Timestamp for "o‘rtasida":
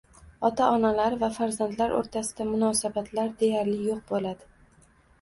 1.99-2.49